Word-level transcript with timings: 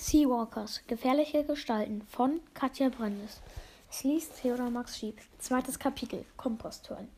Seawalkers, 0.00 0.82
gefährliche 0.86 1.42
Gestalten 1.42 2.02
von 2.02 2.40
Katja 2.54 2.88
Brandes. 2.88 3.40
Es 3.90 4.04
liest 4.04 4.40
Theodor 4.40 4.70
Max 4.70 4.96
Schieb. 4.96 5.18
Zweites 5.40 5.80
Kapitel, 5.80 6.24
Komposthören. 6.36 7.08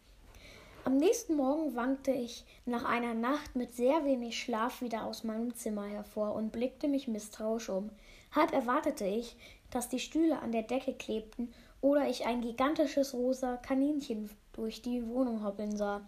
Am 0.85 0.96
nächsten 0.96 1.37
Morgen 1.37 1.77
wankte 1.77 2.11
ich 2.11 2.46
nach 2.64 2.87
einer 2.87 3.12
Nacht 3.12 3.54
mit 3.54 3.74
sehr 3.74 4.06
wenig 4.06 4.40
Schlaf 4.40 4.80
wieder 4.80 5.04
aus 5.04 5.24
meinem 5.24 5.54
Zimmer 5.54 5.85
hervor 5.85 6.35
und 6.35 6.53
blickte 6.53 6.88
mich 6.88 7.06
misstrauisch 7.06 7.69
um. 7.69 7.90
Halb 8.35 8.53
erwartete 8.53 9.05
ich, 9.05 9.37
dass 9.71 9.91
die 9.91 10.01
Stühle 10.01 10.41
an 10.41 10.51
der 10.51 10.62
Decke 10.62 10.95
klebten 10.95 11.53
oder 11.83 12.09
ich 12.09 12.25
ein 12.25 12.41
gigantisches 12.41 13.12
rosa 13.12 13.59
Kaninchen 13.59 14.31
durch 14.55 14.81
die 14.81 15.07
Wohnung 15.07 15.45
hoppeln 15.45 15.77
sah. 15.77 16.01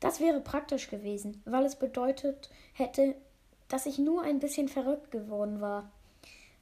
Das 0.00 0.18
wäre 0.18 0.40
praktisch 0.40 0.90
gewesen, 0.90 1.40
weil 1.44 1.64
es 1.64 1.76
bedeutet 1.76 2.50
hätte, 2.72 3.14
dass 3.70 3.86
ich 3.86 3.98
nur 3.98 4.22
ein 4.22 4.40
bisschen 4.40 4.68
verrückt 4.68 5.10
geworden 5.10 5.60
war. 5.62 5.90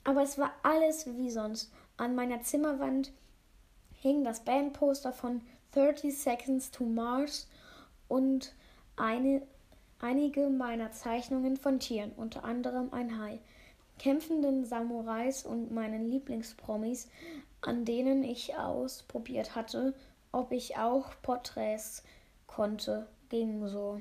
Aber 0.05 0.23
es 0.23 0.39
war 0.39 0.53
alles 0.63 1.07
wie 1.17 1.31
sonst. 1.31 1.73
An 1.97 2.15
meiner 2.15 2.43
Zimmerwand 2.43 3.13
hing 4.01 4.23
das 4.23 4.45
Bandposter 4.45 5.13
von 5.13 5.41
30 5.73 6.17
Seconds 6.17 6.71
to 6.71 6.85
Mars 6.85 7.49
und 8.07 8.55
eine, 8.97 9.43
einige 9.99 10.49
meiner 10.49 10.93
Zeichnungen 10.93 11.57
von 11.57 11.81
Tieren, 11.81 12.13
unter 12.17 12.45
anderem 12.45 12.93
ein 12.93 13.19
Hai, 13.19 13.41
kämpfenden 13.99 14.65
Samurais 14.65 15.45
und 15.45 15.73
meinen 15.73 16.09
Lieblingspromis, 16.09 17.09
an 17.63 17.85
denen 17.85 18.23
ich 18.23 18.57
ausprobiert 18.57 19.57
hatte, 19.57 19.95
ob 20.31 20.53
ich 20.53 20.77
auch 20.77 21.11
Porträts 21.23 22.05
konnte, 22.47 23.09
ging 23.29 23.67
so. 23.67 24.01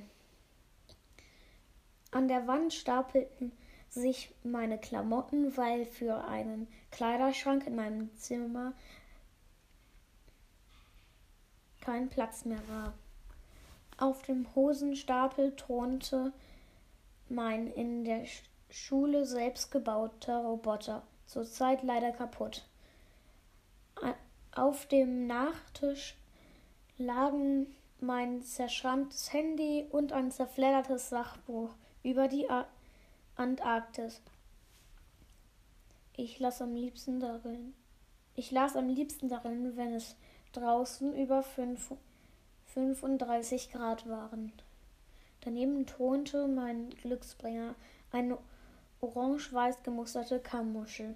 An 2.11 2.27
der 2.27 2.47
Wand 2.47 2.73
stapelten 2.73 3.51
sich 3.89 4.33
meine 4.43 4.77
Klamotten, 4.77 5.55
weil 5.57 5.85
für 5.85 6.23
einen 6.25 6.67
Kleiderschrank 6.91 7.67
in 7.67 7.75
meinem 7.75 8.15
Zimmer 8.17 8.73
kein 11.81 12.09
Platz 12.09 12.45
mehr 12.45 12.61
war. 12.67 12.93
Auf 13.97 14.21
dem 14.23 14.53
Hosenstapel 14.55 15.55
thronte 15.55 16.33
mein 17.29 17.67
in 17.67 18.05
der 18.05 18.25
Schule 18.69 19.25
selbst 19.25 19.71
gebauter 19.71 20.37
Roboter, 20.39 21.03
zurzeit 21.25 21.83
leider 21.83 22.11
kaputt. 22.11 22.65
Auf 24.53 24.85
dem 24.87 25.27
Nachtisch 25.27 26.15
lagen 26.97 27.67
mein 27.99 28.41
zerschrammtes 28.41 29.33
Handy 29.33 29.87
und 29.89 30.13
ein 30.13 30.31
zerfleddertes 30.31 31.09
Sachbuch 31.09 31.69
über 32.07 32.29
die 32.29 32.47
Antarktis. 33.35 34.21
Ich 36.15 36.39
las 36.39 36.61
am 36.61 36.73
liebsten 36.73 37.19
darin. 37.19 37.73
Ich 38.33 38.49
las 38.51 38.77
am 38.77 38.87
liebsten 38.87 39.27
darin, 39.27 39.75
wenn 39.75 39.93
es 39.93 40.15
draußen 40.53 41.13
über 41.17 41.43
5, 41.43 41.95
35 42.67 43.73
Grad 43.73 44.07
waren. 44.07 44.53
Daneben 45.41 45.85
thronte 45.85 46.47
mein 46.47 46.91
Glücksbringer, 46.91 47.75
eine 48.13 48.37
orange-weiß 49.01 49.83
gemusterte 49.83 50.39
Kammmuschel. 50.39 51.13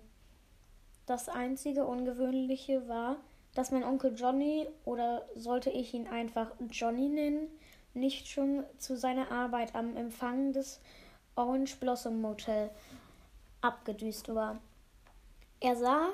Das 1.06 1.30
einzige 1.30 1.86
Ungewöhnliche 1.86 2.88
war, 2.90 3.16
dass 3.56 3.72
mein 3.72 3.86
Onkel 3.86 4.14
Johnny, 4.16 4.68
oder 4.84 5.26
sollte 5.36 5.70
ich 5.70 5.94
ihn 5.94 6.08
einfach 6.08 6.52
Johnny 6.70 7.08
nennen, 7.08 7.48
nicht 7.94 8.28
schon 8.28 8.64
zu 8.78 8.98
seiner 8.98 9.32
Arbeit 9.32 9.76
am 9.76 9.96
Empfang 9.98 10.54
des 10.54 10.80
Orange 11.36 11.76
Blossom 11.78 12.22
Motel 12.22 12.70
abgedüst 13.62 14.34
war. 14.34 14.60
Er 15.60 15.76
sah, 15.76 16.10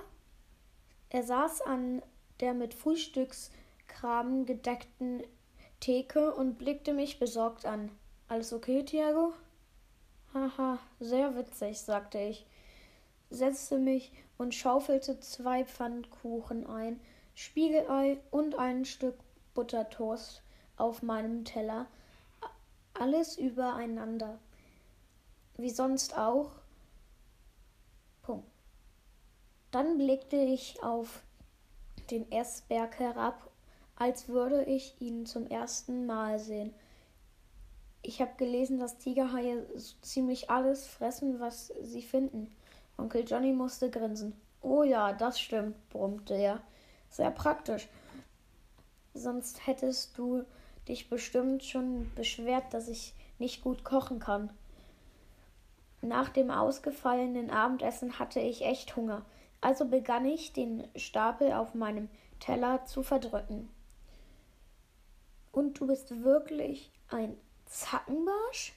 er 1.10 1.24
saß 1.24 1.62
an 1.62 2.02
der 2.40 2.54
mit 2.54 2.74
Frühstückskram 2.74 4.46
gedeckten 4.46 5.24
Theke 5.80 6.34
und 6.34 6.58
blickte 6.58 6.94
mich 6.94 7.20
besorgt 7.20 7.66
an. 7.66 7.92
Alles 8.28 8.52
okay, 8.54 8.84
Thiago? 8.84 9.34
Haha, 10.34 10.80
sehr 11.00 11.36
witzig, 11.36 11.80
sagte 11.80 12.20
ich, 12.20 12.46
setzte 13.30 13.78
mich 13.78 14.12
und 14.38 14.54
schaufelte 14.54 15.20
zwei 15.20 15.64
Pfannkuchen 15.66 16.68
ein, 16.68 17.00
Spiegelei 17.36 18.20
und 18.32 18.56
ein 18.56 18.86
Stück 18.86 19.16
Buttertoast 19.54 20.44
auf 20.78 21.02
meinem 21.02 21.44
Teller, 21.44 21.88
alles 22.94 23.38
übereinander. 23.38 24.40
Wie 25.58 25.70
sonst 25.70 26.18
auch. 26.18 26.52
Punkt. 28.22 28.48
Dann 29.72 29.98
blickte 29.98 30.38
ich 30.38 30.82
auf 30.84 31.24
den 32.10 32.32
Essberg 32.32 33.00
herab, 33.00 33.50
als 33.96 34.28
würde 34.28 34.64
ich 34.64 34.96
ihn 35.02 35.26
zum 35.26 35.48
ersten 35.48 36.06
Mal 36.06 36.40
sehen. 36.40 36.74
Ich 38.02 38.22
habe 38.22 38.32
gelesen, 38.38 38.80
dass 38.80 38.98
Tigerhaie 38.98 39.66
so 39.76 39.96
ziemlich 40.02 40.50
alles 40.50 40.88
fressen, 40.88 41.40
was 41.40 41.74
sie 41.82 42.02
finden. 42.04 42.56
Onkel 42.98 43.26
Johnny 43.28 43.52
musste 43.52 43.90
grinsen. 43.90 44.40
Oh 44.62 44.84
ja, 44.84 45.14
das 45.14 45.40
stimmt, 45.40 45.90
brummte 45.90 46.36
er. 46.36 46.62
Sehr 47.10 47.32
praktisch. 47.32 47.88
Sonst 49.14 49.66
hättest 49.66 50.18
du 50.18 50.44
dich 50.90 51.10
bestimmt 51.10 51.64
schon 51.64 52.12
beschwert, 52.16 52.74
dass 52.74 52.88
ich 52.88 53.14
nicht 53.40 53.64
gut 53.64 53.84
kochen 53.84 54.20
kann. 54.20 54.50
Nach 56.02 56.30
dem 56.30 56.52
ausgefallenen 56.52 57.50
Abendessen 57.50 58.20
hatte 58.20 58.40
ich 58.40 58.64
echt 58.64 58.96
Hunger, 58.96 59.26
also 59.62 59.86
begann 59.86 60.26
ich, 60.26 60.54
den 60.54 60.88
Stapel 60.96 61.52
auf 61.54 61.74
meinem 61.74 62.10
Teller 62.40 62.86
zu 62.86 63.04
verdrücken. 63.04 63.70
Und 65.52 65.80
du 65.80 65.88
bist 65.88 66.24
wirklich 66.24 66.92
ein 67.10 67.36
Zackenbarsch? 67.66 68.74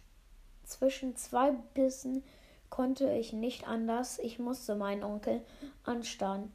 Zwischen 0.65 1.17
zwei 1.17 1.51
Bissen 1.75 2.25
konnte 2.71 3.13
ich 3.13 3.33
nicht 3.33 3.67
anders, 3.67 4.19
ich 4.19 4.39
musste 4.39 4.77
meinen 4.77 5.03
Onkel 5.03 5.45
anstarren. 5.85 6.53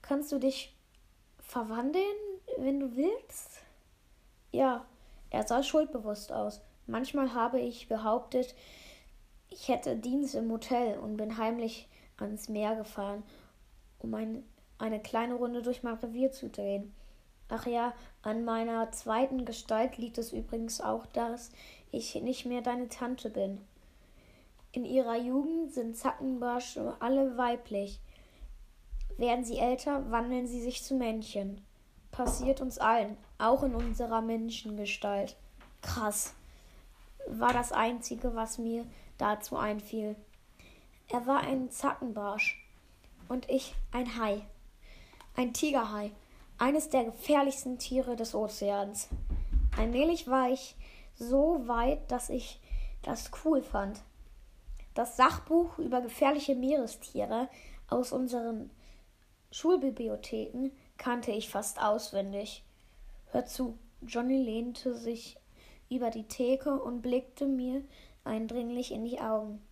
Kannst 0.00 0.32
du 0.32 0.38
dich 0.38 0.74
verwandeln, 1.38 2.04
wenn 2.56 2.80
du 2.80 2.96
willst? 2.96 3.60
Ja, 4.50 4.84
er 5.30 5.46
sah 5.46 5.62
schuldbewusst 5.62 6.32
aus. 6.32 6.60
Manchmal 6.86 7.34
habe 7.34 7.60
ich 7.60 7.88
behauptet, 7.88 8.54
ich 9.50 9.68
hätte 9.68 9.96
Dienst 9.96 10.34
im 10.34 10.50
Hotel 10.50 10.98
und 10.98 11.16
bin 11.16 11.36
heimlich 11.36 11.88
ans 12.16 12.48
Meer 12.48 12.76
gefahren, 12.76 13.22
um 13.98 14.14
ein, 14.14 14.42
eine 14.78 15.00
kleine 15.00 15.34
Runde 15.34 15.62
durch 15.62 15.82
mein 15.82 15.94
Revier 15.94 16.32
zu 16.32 16.48
drehen. 16.48 16.94
Ach 17.50 17.66
ja, 17.66 17.94
an 18.22 18.44
meiner 18.44 18.90
zweiten 18.92 19.44
Gestalt 19.44 19.96
liegt 19.96 20.18
es 20.18 20.32
übrigens 20.32 20.80
auch, 20.80 21.06
dass 21.06 21.50
ich 21.90 22.14
nicht 22.16 22.44
mehr 22.44 22.60
deine 22.60 22.88
Tante 22.88 23.30
bin. 23.30 23.60
In 24.72 24.84
ihrer 24.84 25.16
Jugend 25.16 25.72
sind 25.72 25.96
Zackenbarsche 25.96 26.94
alle 27.00 27.38
weiblich. 27.38 28.00
Werden 29.16 29.44
sie 29.44 29.58
älter, 29.58 30.10
wandeln 30.10 30.46
sie 30.46 30.60
sich 30.60 30.84
zu 30.84 30.94
Männchen. 30.94 31.64
Passiert 32.18 32.60
uns 32.60 32.78
allen, 32.78 33.16
auch 33.38 33.62
in 33.62 33.76
unserer 33.76 34.20
Menschengestalt. 34.20 35.36
Krass. 35.82 36.34
War 37.28 37.52
das 37.52 37.70
Einzige, 37.70 38.34
was 38.34 38.58
mir 38.58 38.84
dazu 39.18 39.56
einfiel. 39.56 40.16
Er 41.10 41.28
war 41.28 41.42
ein 41.42 41.70
Zackenbarsch 41.70 42.60
und 43.28 43.48
ich 43.48 43.72
ein 43.92 44.18
Hai. 44.18 44.44
Ein 45.36 45.52
Tigerhai, 45.52 46.10
eines 46.58 46.88
der 46.88 47.04
gefährlichsten 47.04 47.78
Tiere 47.78 48.16
des 48.16 48.34
Ozeans. 48.34 49.06
Allmählich 49.76 50.26
war 50.26 50.50
ich 50.50 50.74
so 51.14 51.68
weit, 51.68 52.10
dass 52.10 52.30
ich 52.30 52.58
das 53.02 53.30
cool 53.44 53.62
fand. 53.62 54.02
Das 54.92 55.16
Sachbuch 55.16 55.78
über 55.78 56.00
gefährliche 56.00 56.56
Meerestiere 56.56 57.48
aus 57.88 58.10
unseren 58.10 58.72
Schulbibliotheken 59.52 60.72
kannte 60.98 61.30
ich 61.30 61.48
fast 61.48 61.80
auswendig. 61.80 62.64
Hör 63.30 63.46
zu, 63.46 63.78
Johnny 64.02 64.36
lehnte 64.36 64.94
sich 64.94 65.38
über 65.88 66.10
die 66.10 66.24
Theke 66.24 66.80
und 66.80 67.00
blickte 67.00 67.46
mir 67.46 67.82
eindringlich 68.24 68.92
in 68.92 69.04
die 69.04 69.20
Augen. 69.20 69.62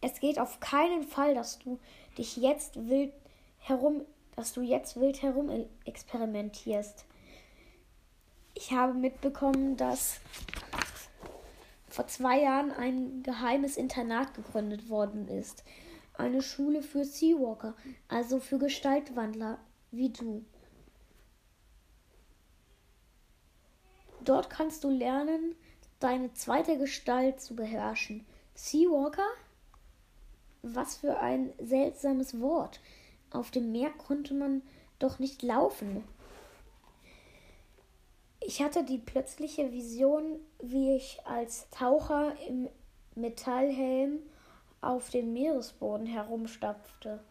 Es 0.00 0.20
geht 0.20 0.38
auf 0.38 0.60
keinen 0.60 1.02
Fall, 1.02 1.34
dass 1.34 1.58
du 1.58 1.78
dich 2.18 2.36
jetzt 2.36 2.88
wild 2.88 3.12
herum, 3.58 4.02
dass 4.36 4.52
du 4.52 4.60
jetzt 4.60 5.00
wild 5.00 5.22
herum 5.22 5.50
experimentierst. 5.86 7.06
Ich 8.54 8.72
habe 8.72 8.92
mitbekommen, 8.92 9.76
dass 9.76 10.20
vor 11.88 12.06
zwei 12.06 12.42
Jahren 12.42 12.70
ein 12.70 13.22
geheimes 13.22 13.76
Internat 13.76 14.34
gegründet 14.34 14.90
worden 14.90 15.28
ist. 15.28 15.64
Eine 16.12 16.42
Schule 16.42 16.82
für 16.82 17.04
Seawalker, 17.04 17.74
also 18.08 18.40
für 18.40 18.58
Gestaltwandler 18.58 19.58
wie 19.96 20.10
du. 20.10 20.44
Dort 24.24 24.48
kannst 24.48 24.84
du 24.84 24.90
lernen, 24.90 25.54
deine 26.00 26.32
zweite 26.32 26.78
Gestalt 26.78 27.40
zu 27.40 27.54
beherrschen. 27.54 28.24
Seawalker? 28.54 29.28
was 30.64 30.96
für 30.96 31.18
ein 31.20 31.52
seltsames 31.58 32.40
Wort. 32.40 32.80
Auf 33.30 33.50
dem 33.50 33.70
Meer 33.72 33.90
konnte 33.90 34.34
man 34.34 34.62
doch 34.98 35.18
nicht 35.18 35.42
laufen. 35.42 36.04
Ich 38.40 38.62
hatte 38.62 38.84
die 38.84 38.98
plötzliche 38.98 39.72
Vision, 39.72 40.38
wie 40.62 40.96
ich 40.96 41.18
als 41.24 41.68
Taucher 41.70 42.34
im 42.48 42.68
Metallhelm 43.14 44.20
auf 44.80 45.10
dem 45.10 45.32
Meeresboden 45.32 46.06
herumstapfte. 46.06 47.22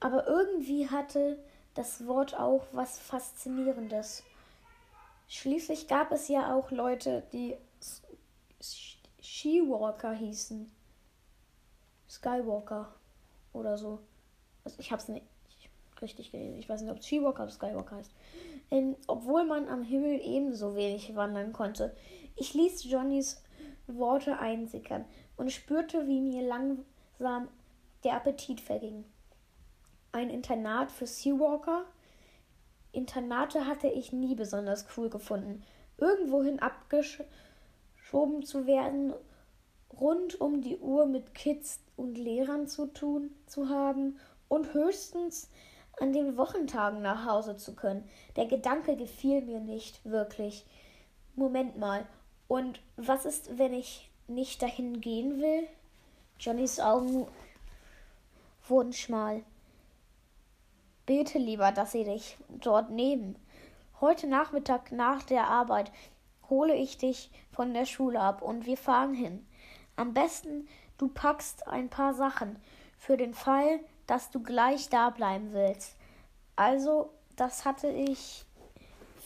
Aber 0.00 0.26
irgendwie 0.26 0.88
hatte 0.88 1.38
das 1.74 2.06
Wort 2.06 2.38
auch 2.38 2.66
was 2.72 2.98
Faszinierendes. 2.98 4.22
Schließlich 5.28 5.88
gab 5.88 6.12
es 6.12 6.28
ja 6.28 6.54
auch 6.54 6.70
Leute, 6.70 7.22
die 7.32 7.56
Skywalker 9.22 10.12
hießen. 10.12 10.70
Skywalker 12.08 12.94
oder 13.52 13.76
so. 13.76 13.98
Also 14.64 14.78
ich 14.80 14.92
hab's 14.92 15.08
nicht 15.08 15.26
richtig 16.00 16.30
gelesen. 16.30 16.58
Ich 16.58 16.68
weiß 16.68 16.82
nicht, 16.82 16.90
ob 16.90 17.02
Skywalker 17.02 17.44
oder 17.44 17.52
Skywalker 17.52 17.96
heißt. 17.96 18.12
Ähm, 18.70 18.96
obwohl 19.06 19.44
man 19.44 19.68
am 19.68 19.82
Himmel 19.82 20.20
ebenso 20.22 20.76
wenig 20.76 21.14
wandern 21.16 21.52
konnte. 21.52 21.96
Ich 22.36 22.54
ließ 22.54 22.84
Johnnys 22.84 23.42
Worte 23.86 24.38
einsickern 24.38 25.04
und 25.36 25.52
spürte, 25.52 26.06
wie 26.06 26.20
mir 26.20 26.42
langsam 26.42 27.48
der 28.04 28.14
Appetit 28.14 28.60
verging. 28.60 29.04
Ein 30.12 30.30
Internat 30.30 30.90
für 30.90 31.06
Seawalker? 31.06 31.84
Internate 32.92 33.66
hatte 33.66 33.88
ich 33.88 34.12
nie 34.12 34.34
besonders 34.34 34.86
cool 34.96 35.10
gefunden. 35.10 35.62
Irgendwohin 35.98 36.60
abgeschoben 36.60 38.42
zu 38.42 38.66
werden, 38.66 39.12
rund 39.92 40.40
um 40.40 40.62
die 40.62 40.78
Uhr 40.78 41.06
mit 41.06 41.34
Kids 41.34 41.80
und 41.96 42.16
Lehrern 42.16 42.66
zu 42.66 42.86
tun 42.86 43.30
zu 43.46 43.68
haben 43.68 44.18
und 44.48 44.72
höchstens 44.74 45.50
an 45.98 46.12
den 46.12 46.36
Wochentagen 46.36 47.02
nach 47.02 47.26
Hause 47.26 47.56
zu 47.56 47.74
können. 47.74 48.08
Der 48.36 48.46
Gedanke 48.46 48.96
gefiel 48.96 49.42
mir 49.42 49.60
nicht 49.60 50.04
wirklich. 50.04 50.66
Moment 51.34 51.78
mal, 51.78 52.06
und 52.48 52.80
was 52.96 53.24
ist, 53.24 53.58
wenn 53.58 53.72
ich 53.72 54.10
nicht 54.28 54.62
dahin 54.62 55.00
gehen 55.00 55.40
will? 55.40 55.66
Johnnys 56.38 56.80
Augen 56.80 57.26
wurden 58.68 58.92
schmal. 58.92 59.42
Bete 61.06 61.38
lieber, 61.38 61.70
dass 61.70 61.92
sie 61.92 62.02
dich 62.02 62.36
dort 62.48 62.90
nehmen. 62.90 63.38
Heute 64.00 64.26
Nachmittag 64.26 64.90
nach 64.90 65.22
der 65.22 65.46
Arbeit 65.46 65.92
hole 66.50 66.74
ich 66.74 66.98
dich 66.98 67.30
von 67.52 67.72
der 67.72 67.86
Schule 67.86 68.20
ab 68.20 68.42
und 68.42 68.66
wir 68.66 68.76
fahren 68.76 69.14
hin. 69.14 69.46
Am 69.94 70.12
besten 70.12 70.68
du 70.98 71.08
packst 71.08 71.68
ein 71.68 71.88
paar 71.88 72.12
Sachen 72.12 72.58
für 72.98 73.16
den 73.16 73.34
Fall, 73.34 73.80
dass 74.06 74.30
du 74.30 74.42
gleich 74.42 74.88
da 74.88 75.10
bleiben 75.10 75.52
willst. 75.52 75.96
Also, 76.56 77.10
das 77.36 77.64
hatte 77.64 77.88
ich 77.88 78.44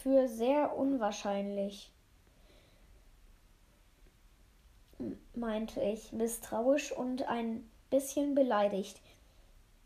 für 0.03 0.29
sehr 0.29 0.77
unwahrscheinlich, 0.77 1.91
meinte 5.35 5.81
ich, 5.81 6.13
misstrauisch 6.13 6.93
und 6.93 7.23
ein 7.23 7.69
bisschen 7.89 8.35
beleidigt. 8.35 9.01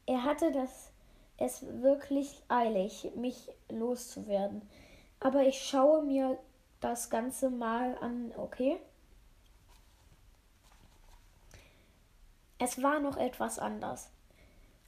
Er 0.07 0.25
hatte 0.25 0.53
das 0.53 0.84
es 1.37 1.65
wirklich 1.83 2.43
eilig, 2.49 3.13
mich 3.17 3.51
loszuwerden. 3.69 4.63
Aber 5.21 5.45
ich 5.45 5.63
schaue 5.63 6.03
mir 6.05 6.39
das 6.81 7.11
Ganze 7.11 7.51
mal 7.51 7.97
an, 7.99 8.33
okay? 8.37 8.79
Es 12.59 12.83
war 12.83 13.01
noch 13.01 13.17
etwas 13.17 13.59
anders 13.59 14.11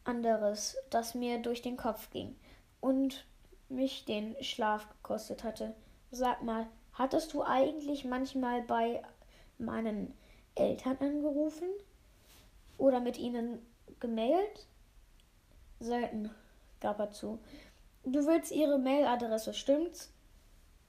anderes, 0.07 0.77
das 0.91 1.15
mir 1.15 1.39
durch 1.39 1.63
den 1.63 1.77
Kopf 1.77 2.11
ging 2.11 2.37
und 2.81 3.27
mich 3.69 4.05
den 4.05 4.37
Schlaf 4.43 4.89
gekostet 4.89 5.45
hatte. 5.45 5.75
Sag 6.11 6.43
mal, 6.43 6.67
hattest 6.93 7.35
du 7.35 7.43
eigentlich 7.43 8.05
manchmal 8.05 8.63
bei 8.63 9.03
meinen 9.59 10.15
Eltern 10.55 10.97
angerufen 10.99 11.69
oder 12.79 13.01
mit 13.01 13.19
ihnen 13.19 13.59
gemailt? 14.01 14.67
Selten, 15.81 16.31
gab 16.81 16.99
er 16.99 17.11
zu. 17.11 17.39
Du 18.05 18.27
willst 18.27 18.53
ihre 18.53 18.79
Mailadresse, 18.79 19.53
stimmt's? 19.53 20.13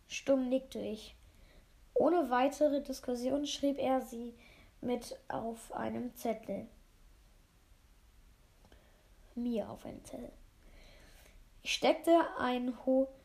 Stumm 0.07 0.49
nickte 0.49 0.79
ich. 0.79 1.15
Ohne 1.93 2.29
weitere 2.29 2.81
Diskussion 2.81 3.45
schrieb 3.45 3.79
er 3.79 4.01
sie 4.01 4.33
mit 4.81 5.17
auf 5.27 5.73
einem 5.73 6.15
Zettel 6.15 6.67
mir 9.37 9.69
auf 9.69 9.85
einen 9.85 10.03
Zettel. 10.03 10.31
Ich 11.63 11.73
steckte, 11.73 12.19
ein, 12.37 12.73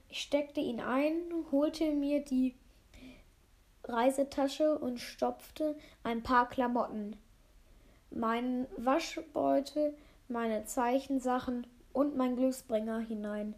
ich 0.08 0.20
steckte 0.20 0.60
ihn 0.60 0.80
ein, 0.80 1.14
holte 1.50 1.90
mir 1.92 2.22
die 2.24 2.54
Reisetasche 3.84 4.78
und 4.78 4.98
stopfte 4.98 5.76
ein 6.04 6.22
paar 6.22 6.48
Klamotten, 6.48 7.16
meinen 8.10 8.66
Waschbeutel, 8.76 9.96
meine 10.32 10.64
Zeichensachen 10.64 11.67
und 11.93 12.17
mein 12.17 12.37
Glücksbringer 12.37 12.99
hinein. 13.00 13.55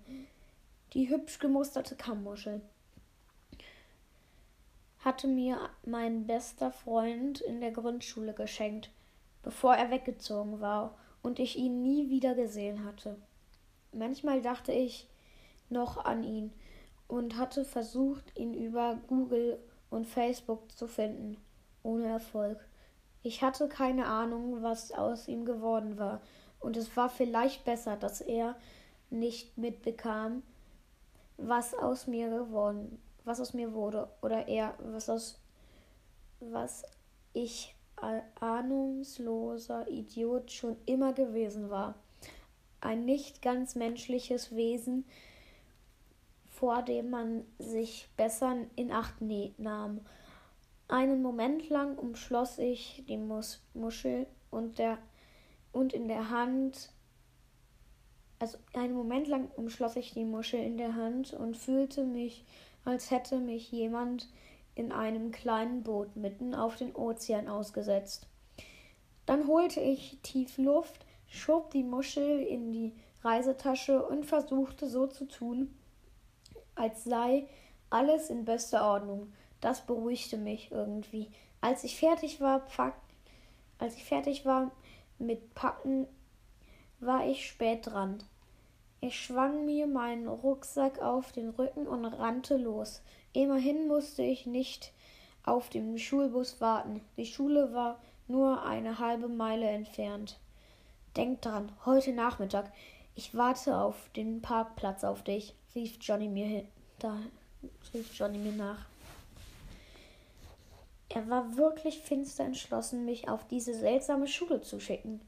Die 0.92 1.08
hübsch 1.08 1.38
gemusterte 1.38 1.96
Kammmuschel 1.96 2.60
hatte 5.04 5.26
mir 5.28 5.58
mein 5.84 6.26
bester 6.26 6.70
Freund 6.70 7.40
in 7.40 7.60
der 7.60 7.72
Grundschule 7.72 8.32
geschenkt, 8.32 8.90
bevor 9.42 9.74
er 9.74 9.90
weggezogen 9.90 10.60
war 10.60 10.96
und 11.22 11.38
ich 11.38 11.56
ihn 11.56 11.82
nie 11.82 12.08
wieder 12.08 12.34
gesehen 12.34 12.84
hatte. 12.84 13.16
Manchmal 13.92 14.40
dachte 14.40 14.72
ich 14.72 15.08
noch 15.68 16.04
an 16.04 16.24
ihn 16.24 16.52
und 17.06 17.36
hatte 17.36 17.64
versucht, 17.64 18.38
ihn 18.38 18.54
über 18.54 18.98
Google 19.06 19.58
und 19.90 20.06
Facebook 20.06 20.72
zu 20.72 20.86
finden, 20.86 21.36
ohne 21.82 22.06
Erfolg. 22.06 22.66
Ich 23.22 23.42
hatte 23.42 23.68
keine 23.68 24.06
Ahnung, 24.06 24.62
was 24.62 24.90
aus 24.92 25.28
ihm 25.28 25.44
geworden 25.44 25.98
war, 25.98 26.20
und 26.64 26.76
es 26.76 26.96
war 26.96 27.08
vielleicht 27.08 27.64
besser, 27.64 27.96
dass 27.96 28.20
er 28.20 28.56
nicht 29.10 29.56
mitbekam, 29.58 30.42
was 31.36 31.74
aus 31.74 32.06
mir 32.06 32.28
geworden, 32.30 32.98
was 33.24 33.40
aus 33.40 33.54
mir 33.54 33.72
wurde, 33.74 34.08
oder 34.22 34.48
er, 34.48 34.74
was 34.78 35.08
aus 35.08 35.40
was 36.40 36.84
ich 37.32 37.74
ahnungsloser 38.40 39.88
Idiot 39.88 40.50
schon 40.50 40.76
immer 40.86 41.12
gewesen 41.12 41.70
war. 41.70 41.94
Ein 42.80 43.04
nicht 43.04 43.40
ganz 43.40 43.74
menschliches 43.74 44.54
Wesen, 44.54 45.04
vor 46.50 46.82
dem 46.82 47.10
man 47.10 47.44
sich 47.58 48.08
besser 48.16 48.56
in 48.76 48.92
Acht 48.92 49.14
nahm. 49.58 50.00
Einen 50.88 51.22
Moment 51.22 51.68
lang 51.70 51.96
umschloss 51.96 52.58
ich 52.58 53.04
die 53.08 53.16
Mus 53.16 53.62
Muschel 53.72 54.26
und, 54.50 54.78
der, 54.78 54.98
und 55.74 55.92
in 55.92 56.08
der 56.08 56.30
Hand, 56.30 56.90
also 58.38 58.58
einen 58.74 58.94
Moment 58.94 59.26
lang 59.26 59.50
umschloss 59.56 59.96
ich 59.96 60.12
die 60.12 60.24
Muschel 60.24 60.60
in 60.60 60.78
der 60.78 60.94
Hand 60.94 61.32
und 61.32 61.56
fühlte 61.56 62.04
mich, 62.04 62.44
als 62.84 63.10
hätte 63.10 63.38
mich 63.38 63.72
jemand 63.72 64.28
in 64.76 64.92
einem 64.92 65.30
kleinen 65.30 65.82
Boot 65.82 66.16
mitten 66.16 66.54
auf 66.54 66.76
den 66.76 66.94
Ozean 66.94 67.48
ausgesetzt. 67.48 68.26
Dann 69.26 69.46
holte 69.46 69.80
ich 69.80 70.18
tief 70.22 70.58
Luft, 70.58 71.04
schob 71.26 71.70
die 71.70 71.84
Muschel 71.84 72.40
in 72.40 72.72
die 72.72 72.92
Reisetasche 73.22 74.04
und 74.06 74.26
versuchte 74.26 74.88
so 74.88 75.06
zu 75.06 75.26
tun, 75.26 75.74
als 76.74 77.04
sei 77.04 77.48
alles 77.90 78.30
in 78.30 78.44
bester 78.44 78.84
Ordnung. 78.86 79.32
Das 79.60 79.86
beruhigte 79.86 80.36
mich 80.36 80.70
irgendwie. 80.70 81.30
Als 81.60 81.84
ich 81.84 81.96
fertig 81.98 82.40
war, 82.40 82.60
pack, 82.60 82.94
als 83.78 83.96
ich 83.96 84.04
fertig 84.04 84.44
war 84.44 84.70
mit 85.18 85.54
Packen, 85.54 86.06
war 87.00 87.26
ich 87.26 87.46
spät 87.46 87.86
dran. 87.86 88.22
Ich 89.00 89.20
schwang 89.20 89.66
mir 89.66 89.86
meinen 89.86 90.28
Rucksack 90.28 91.02
auf 91.02 91.32
den 91.32 91.50
Rücken 91.50 91.86
und 91.86 92.06
rannte 92.06 92.56
los. 92.56 93.02
Immerhin 93.32 93.86
musste 93.86 94.22
ich 94.22 94.46
nicht 94.46 94.92
auf 95.44 95.68
den 95.68 95.98
Schulbus 95.98 96.60
warten. 96.60 97.02
Die 97.16 97.26
Schule 97.26 97.74
war 97.74 98.00
nur 98.28 98.64
eine 98.64 98.98
halbe 98.98 99.28
Meile 99.28 99.68
entfernt. 99.68 100.38
Denk 101.16 101.42
dran, 101.42 101.70
heute 101.84 102.12
Nachmittag. 102.12 102.72
Ich 103.14 103.34
warte 103.34 103.76
auf 103.76 104.08
den 104.16 104.42
Parkplatz 104.42 105.04
auf 105.04 105.22
dich, 105.22 105.54
rief 105.74 105.98
Johnny 106.00 106.28
mir 106.28 106.46
hin, 106.46 106.68
da, 106.98 107.18
rief 107.92 108.12
Johnny 108.14 108.38
mir 108.38 108.52
nach. 108.52 108.86
Er 111.14 111.28
war 111.30 111.56
wirklich 111.56 112.00
finster 112.00 112.44
entschlossen, 112.44 113.04
mich 113.04 113.28
auf 113.28 113.46
diese 113.46 113.72
seltsame 113.72 114.26
Schule 114.26 114.60
zu 114.60 114.80
schicken. 114.80 115.20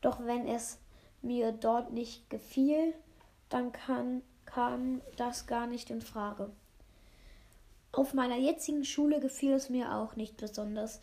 Doch 0.00 0.24
wenn 0.26 0.46
es 0.46 0.78
mir 1.22 1.52
dort 1.52 1.92
nicht 1.92 2.28
gefiel, 2.28 2.92
dann 3.48 3.72
kann, 3.72 4.22
kam 4.44 5.00
das 5.16 5.46
gar 5.46 5.66
nicht 5.66 5.90
in 5.90 6.02
Frage. 6.02 6.50
Auf 7.92 8.14
meiner 8.14 8.36
jetzigen 8.36 8.84
Schule 8.84 9.20
gefiel 9.20 9.52
es 9.52 9.70
mir 9.70 9.94
auch 9.94 10.16
nicht 10.16 10.36
besonders. 10.36 11.00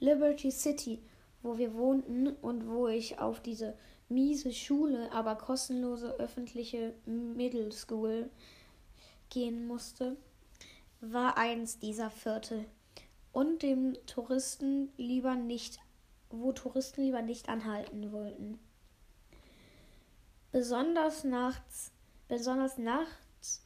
Liberty 0.00 0.50
City 0.50 1.00
wo 1.46 1.58
wir 1.58 1.74
wohnten 1.74 2.28
und 2.28 2.68
wo 2.68 2.88
ich 2.88 3.20
auf 3.20 3.40
diese 3.40 3.74
miese 4.08 4.52
Schule, 4.52 5.10
aber 5.12 5.36
kostenlose 5.36 6.14
öffentliche 6.18 6.92
Middle 7.06 7.72
School 7.72 8.28
gehen 9.30 9.66
musste, 9.66 10.16
war 11.00 11.38
eins 11.38 11.78
dieser 11.78 12.10
Viertel 12.10 12.64
und 13.36 13.62
dem 13.62 13.98
Touristen 14.06 14.88
lieber 14.96 15.34
nicht, 15.34 15.78
wo 16.30 16.52
Touristen 16.52 17.02
lieber 17.02 17.20
nicht 17.20 17.50
anhalten 17.50 18.10
wollten. 18.10 18.58
Besonders 20.52 21.22
nachts, 21.22 21.92
besonders 22.28 22.78
nachts, 22.78 23.62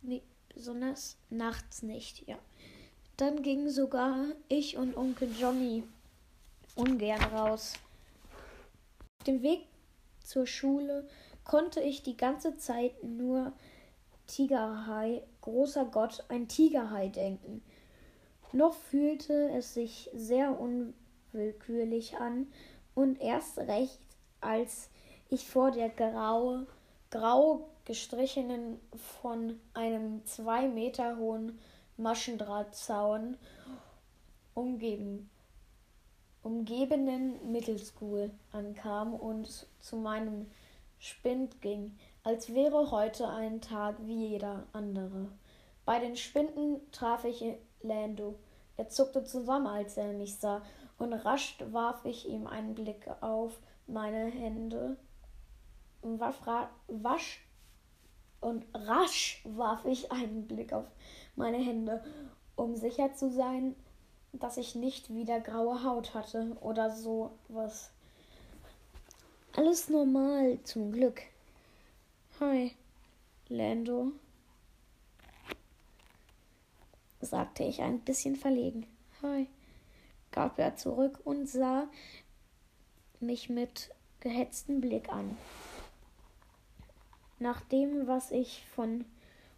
nee, 0.00 0.22
besonders 0.48 1.18
nachts 1.28 1.82
nicht, 1.82 2.26
ja. 2.26 2.38
Dann 3.18 3.42
gingen 3.42 3.68
sogar 3.68 4.28
ich 4.48 4.78
und 4.78 4.96
Onkel 4.96 5.30
Johnny 5.38 5.84
ungern 6.74 7.22
raus. 7.34 7.74
Auf 9.18 9.24
dem 9.26 9.42
Weg 9.42 9.66
zur 10.24 10.46
Schule 10.46 11.06
konnte 11.44 11.82
ich 11.82 12.02
die 12.02 12.16
ganze 12.16 12.56
Zeit 12.56 13.04
nur 13.04 13.52
Tigerhai, 14.26 15.22
großer 15.42 15.84
Gott, 15.84 16.24
ein 16.30 16.48
Tigerhai 16.48 17.08
denken. 17.08 17.62
Noch 18.52 18.74
fühlte 18.74 19.50
es 19.50 19.74
sich 19.74 20.10
sehr 20.14 20.58
unwillkürlich 20.60 22.16
an 22.18 22.46
und 22.94 23.20
erst 23.20 23.58
recht, 23.58 23.98
als 24.40 24.90
ich 25.30 25.48
vor 25.48 25.70
der 25.70 25.88
graue, 25.88 26.66
grau 27.10 27.70
gestrichenen 27.86 28.78
von 29.20 29.58
einem 29.72 30.24
zwei 30.26 30.68
Meter 30.68 31.16
hohen 31.16 31.58
Maschendrahtzaun 31.96 33.38
umgeben, 34.54 35.30
umgebenen 36.42 37.52
Mittelschool 37.52 38.30
ankam 38.50 39.14
und 39.14 39.66
zu 39.80 39.96
meinem 39.96 40.50
Spind 40.98 41.62
ging, 41.62 41.96
als 42.22 42.54
wäre 42.54 42.90
heute 42.90 43.28
ein 43.28 43.60
Tag 43.60 43.96
wie 44.04 44.28
jeder 44.28 44.66
andere. 44.72 45.28
Bei 45.84 45.98
den 45.98 46.16
Spinden 46.16 46.80
traf 46.92 47.24
ich 47.24 47.44
Lando. 47.82 48.38
Er 48.76 48.88
zuckte 48.88 49.24
zusammen, 49.24 49.66
als 49.66 49.96
er 49.96 50.12
mich 50.12 50.36
sah, 50.36 50.62
und 50.98 51.12
rasch 51.12 51.58
warf 51.70 52.04
ich 52.04 52.28
ihm 52.28 52.46
einen 52.46 52.74
Blick 52.74 53.06
auf 53.20 53.58
meine 53.86 54.26
Hände. 54.26 54.96
Wasch 56.02 57.46
und 58.40 58.66
rasch 58.74 59.42
warf 59.44 59.84
ich 59.84 60.10
einen 60.10 60.46
Blick 60.48 60.72
auf 60.72 60.86
meine 61.36 61.58
Hände, 61.58 62.02
um 62.56 62.74
sicher 62.74 63.14
zu 63.14 63.30
sein, 63.30 63.76
dass 64.32 64.56
ich 64.56 64.74
nicht 64.74 65.14
wieder 65.14 65.40
graue 65.40 65.84
Haut 65.84 66.14
hatte 66.14 66.56
oder 66.60 66.90
so 66.90 67.32
was. 67.48 67.90
Alles 69.54 69.88
normal, 69.88 70.58
zum 70.64 70.92
Glück. 70.92 71.20
Hi, 72.40 72.74
Lando, 73.48 74.12
sagte 77.22 77.64
ich 77.64 77.80
ein 77.80 78.00
bisschen 78.00 78.36
verlegen. 78.36 78.86
Hi, 79.22 79.46
gab 80.30 80.58
er 80.58 80.76
zurück 80.76 81.20
und 81.24 81.48
sah 81.48 81.88
mich 83.20 83.48
mit 83.48 83.90
gehetztem 84.20 84.80
Blick 84.80 85.08
an. 85.08 85.36
Nach 87.38 87.60
dem, 87.60 88.06
was 88.06 88.30
ich 88.30 88.64
von 88.74 89.04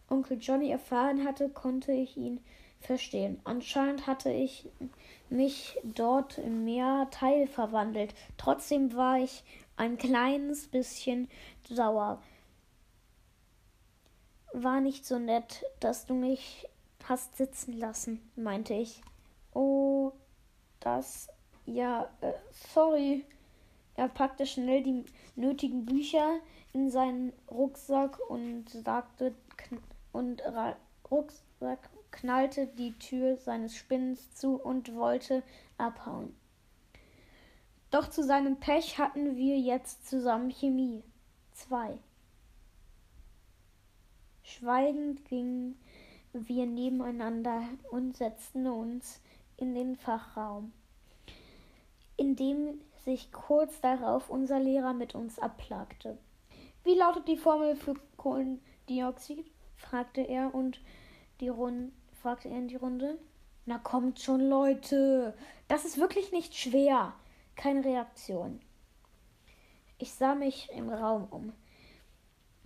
Onkel 0.09 0.37
Johnny 0.39 0.69
erfahren 0.69 1.25
hatte, 1.25 1.49
konnte 1.49 1.91
ich 1.91 2.15
ihn 2.17 2.39
verstehen. 2.79 3.39
Anscheinend 3.43 4.07
hatte 4.07 4.31
ich 4.31 4.69
mich 5.29 5.77
dort 5.83 6.37
im 6.37 6.65
Meer 6.65 7.07
teilverwandelt. 7.11 8.13
Trotzdem 8.37 8.95
war 8.95 9.19
ich 9.19 9.43
ein 9.77 9.97
kleines 9.97 10.67
bisschen 10.67 11.27
sauer. 11.67 12.21
War 14.53 14.79
nicht 14.79 15.05
so 15.05 15.19
nett, 15.19 15.65
dass 15.79 16.05
du 16.05 16.13
mich 16.13 16.67
hast 17.07 17.37
sitzen 17.37 17.73
lassen, 17.73 18.31
meinte 18.35 18.73
ich. 18.73 19.01
Oh, 19.53 20.11
das. 20.79 21.29
Ja, 21.65 22.09
äh, 22.21 22.33
sorry. 22.73 23.25
Er 23.95 24.09
packte 24.09 24.45
schnell 24.45 24.83
die 24.83 25.05
nötigen 25.35 25.85
Bücher 25.85 26.39
in 26.73 26.89
seinen 26.89 27.31
Rucksack 27.49 28.19
und 28.29 28.69
sagte 28.69 29.33
und 30.11 30.43
Rucksack 31.09 31.89
knallte 32.11 32.67
die 32.67 32.93
Tür 32.99 33.37
seines 33.37 33.75
Spinnens 33.75 34.33
zu 34.35 34.55
und 34.61 34.93
wollte 34.95 35.43
abhauen. 35.77 36.35
Doch 37.91 38.09
zu 38.09 38.23
seinem 38.23 38.59
Pech 38.59 38.97
hatten 38.97 39.37
wir 39.37 39.57
jetzt 39.57 40.07
zusammen 40.07 40.49
Chemie. 40.49 41.03
Zwei. 41.53 41.97
Schweigend 44.43 45.23
gingen 45.25 45.79
wir 46.47 46.65
nebeneinander 46.65 47.63
und 47.91 48.17
setzten 48.17 48.67
uns 48.67 49.21
in 49.57 49.73
den 49.73 49.95
Fachraum, 49.95 50.73
in 52.17 52.35
dem 52.35 52.81
sich 53.03 53.31
kurz 53.31 53.79
darauf 53.81 54.29
unser 54.29 54.59
Lehrer 54.59 54.93
mit 54.93 55.15
uns 55.15 55.39
abplagte. 55.39 56.17
Wie 56.83 56.95
lautet 56.95 57.27
die 57.27 57.37
Formel 57.37 57.75
für 57.75 57.95
Kohlendioxid? 58.17 59.45
fragte 59.77 60.21
er 60.21 60.53
und 60.53 60.79
die 61.39 61.49
Runde 61.49 61.91
fragte 62.25 62.49
er 62.49 62.57
in 62.57 62.67
die 62.67 62.75
Runde. 62.75 63.19
Na 63.67 63.77
kommt 63.77 64.19
schon, 64.19 64.49
Leute. 64.49 65.35
Das 65.67 65.85
ist 65.85 65.99
wirklich 65.99 66.31
nicht 66.31 66.55
schwer. 66.55 67.13
Keine 67.55 67.85
Reaktion. 67.85 68.59
Ich 69.99 70.11
sah 70.11 70.33
mich 70.33 70.69
im 70.75 70.89
Raum 70.89 71.27
um. 71.29 71.53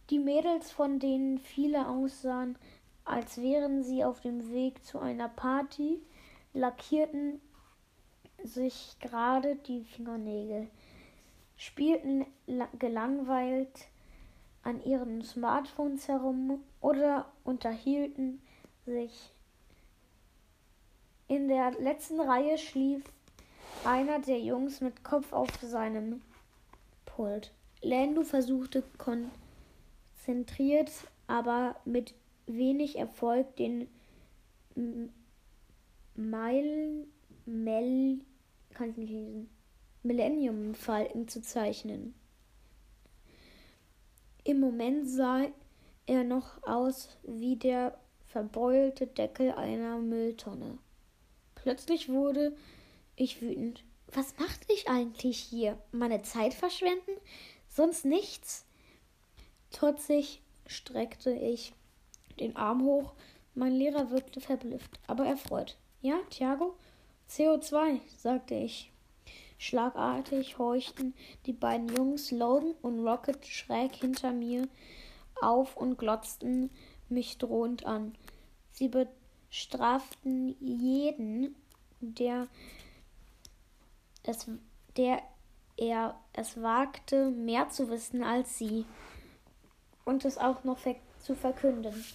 Die 0.10 0.20
Mädels, 0.20 0.72
von 0.72 1.00
denen 1.00 1.38
viele 1.38 1.90
aussahen, 1.90 2.58
als 3.10 3.42
wären 3.42 3.84
sie 3.84 4.04
auf 4.04 4.22
dem 4.22 4.52
Weg 4.52 4.86
zu 4.86 5.00
einer 5.00 5.30
Party, 5.30 6.00
lackierten 6.54 7.42
sich 8.44 8.96
gerade 9.00 9.56
die 9.56 9.84
Fingernägel, 9.84 10.68
spielten 11.58 12.26
gelangweilt 12.78 13.88
an 14.64 14.84
ihren 14.84 15.24
Smartphones 15.24 16.08
herum 16.08 16.64
oder 16.82 17.32
unterhielten 17.44 18.42
sich. 18.86 19.32
In 21.28 21.48
der 21.48 21.72
letzten 21.80 22.20
Reihe 22.20 22.58
schlief 22.58 23.04
einer 23.86 24.20
der 24.20 24.40
Jungs 24.40 24.82
mit 24.82 25.04
Kopf 25.04 25.32
auf 25.34 25.50
seinem 25.62 26.22
Pult. 27.06 27.52
Lando 27.82 28.24
versuchte 28.24 28.84
konzentriert, 28.98 30.92
aber 31.28 31.76
mit 31.86 32.14
wenig 32.58 32.98
Erfolg 32.98 33.56
den 33.56 33.88
Mel, 36.16 37.08
kann 38.74 38.90
ich 38.90 38.98
nicht 38.98 39.12
lesen, 39.12 39.50
Millennium-Falken 40.04 41.28
zu 41.28 41.42
zeichnen. 41.42 42.14
Im 44.44 44.60
Moment 44.60 45.08
sah 45.08 45.48
er 46.06 46.24
noch 46.24 46.64
aus 46.64 47.18
wie 47.24 47.56
der 47.56 47.98
verbeulte 48.26 49.08
Deckel 49.08 49.52
einer 49.52 49.98
Mülltonne. 50.00 50.78
Plötzlich 51.56 52.10
wurde 52.10 52.56
ich 53.16 53.42
wütend. 53.42 53.84
Was 54.14 54.38
macht 54.40 54.66
ich 54.72 54.90
eigentlich 54.90 55.38
hier? 55.38 55.78
Meine 55.92 56.22
Zeit 56.24 56.54
verschwenden? 56.54 57.12
Sonst 57.68 58.06
nichts? 58.06 58.66
Trotzig 59.72 60.42
streckte 60.66 61.32
ich 61.32 61.74
den 62.40 62.56
Arm 62.56 62.84
hoch. 62.84 63.14
Mein 63.56 63.74
Lehrer 63.74 64.12
wirkte 64.12 64.42
verblüfft, 64.42 65.00
aber 65.08 65.26
erfreut. 65.26 65.78
Ja, 66.02 66.18
Thiago? 66.30 66.76
CO2, 67.30 68.00
sagte 68.18 68.56
ich. 68.56 68.92
Schlagartig 69.58 70.58
horchten 70.58 71.14
die 71.46 71.54
beiden 71.54 71.94
Jungs 71.94 72.32
Logan 72.32 72.74
und 72.82 73.06
Rocket 73.06 73.46
schräg 73.46 73.96
hinter 73.96 74.32
mir 74.32 74.68
auf 75.42 75.76
und 75.76 75.98
glotzten 75.98 76.70
mich 77.10 77.38
drohend 77.38 77.86
an. 77.86 78.16
Sie 78.72 78.88
bestraften 78.88 80.56
jeden, 80.62 81.56
der 82.00 82.48
es, 84.24 84.50
der 84.96 85.22
er 85.76 86.20
es 86.34 86.62
wagte, 86.62 87.30
mehr 87.32 87.70
zu 87.70 87.90
wissen 87.90 88.24
als 88.24 88.58
sie 88.58 88.86
und 90.06 90.24
es 90.26 90.38
auch 90.38 90.64
noch 90.64 90.80
zu 91.20 91.36
verkünden. 91.36 92.06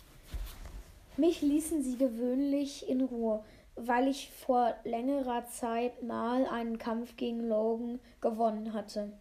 Mich 1.16 1.42
ließen 1.42 1.83
sie 1.83 1.97
gewöhnlich 1.97 2.88
in 2.88 3.02
Ruhe 3.02 3.44
weil 3.76 4.09
ich 4.09 4.30
vor 4.30 4.75
längerer 4.85 5.47
Zeit 5.49 6.02
mal 6.02 6.47
einen 6.47 6.78
Kampf 6.78 7.16
gegen 7.16 7.49
Logan 7.49 8.00
gewonnen 8.21 8.73
hatte. 8.73 9.12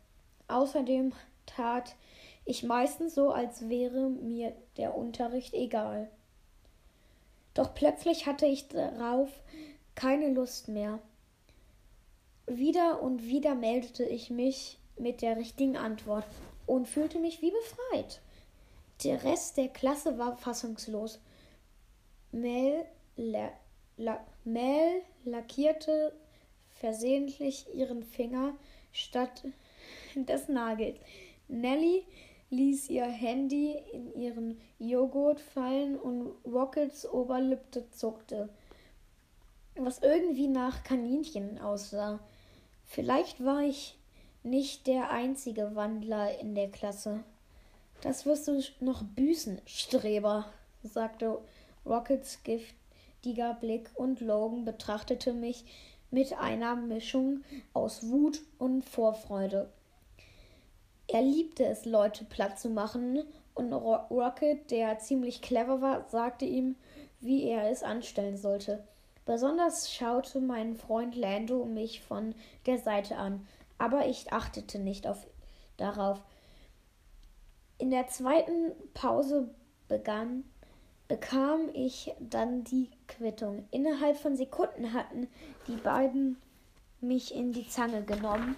Außerdem 0.47 1.13
tat 1.45 1.95
ich 2.45 2.63
meistens 2.63 3.15
so, 3.15 3.31
als 3.31 3.69
wäre 3.69 4.09
mir 4.09 4.53
der 4.77 4.95
Unterricht 4.95 5.53
egal. 5.53 6.09
Doch 7.53 7.73
plötzlich 7.73 8.25
hatte 8.25 8.45
ich 8.45 8.67
darauf 8.67 9.29
keine 9.95 10.29
Lust 10.29 10.67
mehr. 10.67 10.99
Wieder 12.45 13.01
und 13.01 13.23
wieder 13.23 13.55
meldete 13.55 14.03
ich 14.03 14.29
mich 14.29 14.77
mit 14.97 15.21
der 15.21 15.37
richtigen 15.37 15.77
Antwort 15.77 16.25
und 16.65 16.87
fühlte 16.87 17.19
mich 17.19 17.41
wie 17.41 17.51
befreit. 17.51 18.21
Der 19.03 19.23
Rest 19.23 19.57
der 19.57 19.69
Klasse 19.69 20.17
war 20.17 20.37
fassungslos. 20.37 21.19
Mel, 22.33 22.85
la, 23.15 23.51
la, 23.95 24.25
Mel 24.43 25.01
lackierte 25.23 26.13
versehentlich 26.67 27.67
ihren 27.73 28.03
Finger 28.03 28.55
statt 28.91 29.43
des 30.15 30.49
Nagels. 30.49 30.99
Nelly 31.47 32.03
ließ 32.49 32.89
ihr 32.89 33.05
Handy 33.05 33.75
in 33.91 34.13
ihren 34.19 34.59
Joghurt 34.79 35.39
fallen 35.39 35.97
und 35.97 36.33
Rockets 36.45 37.07
Oberlippe 37.07 37.89
zuckte, 37.91 38.49
was 39.75 39.99
irgendwie 39.99 40.47
nach 40.47 40.83
Kaninchen 40.83 41.59
aussah. 41.59 42.19
Vielleicht 42.85 43.43
war 43.43 43.61
ich 43.61 43.97
nicht 44.43 44.87
der 44.87 45.11
einzige 45.11 45.75
Wandler 45.75 46.39
in 46.39 46.55
der 46.55 46.69
Klasse. 46.69 47.23
Das 48.01 48.25
wirst 48.25 48.47
du 48.47 48.61
noch 48.81 49.03
büßen, 49.03 49.61
Streber, 49.65 50.51
sagte 50.83 51.39
Rockets 51.85 52.43
giftiger 52.43 53.53
Blick 53.55 53.89
und 53.95 54.21
Logan 54.21 54.65
betrachtete 54.65 55.33
mich 55.33 55.65
mit 56.11 56.33
einer 56.37 56.75
Mischung 56.75 57.43
aus 57.73 58.09
Wut 58.09 58.41
und 58.59 58.83
Vorfreude. 58.83 59.69
Er 61.07 61.21
liebte 61.21 61.65
es, 61.65 61.85
Leute 61.85 62.23
platt 62.25 62.59
zu 62.59 62.69
machen, 62.69 63.23
und 63.55 63.71
Rocket, 63.71 64.71
der 64.71 64.97
ziemlich 64.99 65.41
clever 65.41 65.81
war, 65.81 66.09
sagte 66.09 66.45
ihm, 66.45 66.75
wie 67.19 67.43
er 67.43 67.69
es 67.69 67.83
anstellen 67.83 68.37
sollte. 68.37 68.83
Besonders 69.25 69.91
schaute 69.93 70.41
mein 70.41 70.75
Freund 70.75 71.15
Lando 71.15 71.65
mich 71.65 72.01
von 72.01 72.35
der 72.65 72.79
Seite 72.79 73.15
an, 73.15 73.47
aber 73.77 74.07
ich 74.07 74.33
achtete 74.33 74.79
nicht 74.79 75.07
auf, 75.07 75.25
darauf. 75.77 76.19
In 77.77 77.89
der 77.89 78.07
zweiten 78.07 78.71
Pause 78.93 79.53
begann, 79.87 80.43
bekam 81.13 81.69
ich 81.75 82.11
dann 82.19 82.63
die 82.63 82.89
Quittung. 83.07 83.67
Innerhalb 83.69 84.17
von 84.17 84.35
Sekunden 84.35 84.93
hatten 84.93 85.27
die 85.67 85.75
beiden 85.75 86.41
mich 87.01 87.35
in 87.35 87.51
die 87.51 87.67
Zange 87.67 88.01
genommen 88.01 88.57